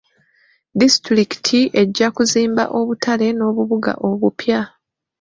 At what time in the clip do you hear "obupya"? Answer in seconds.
4.09-4.61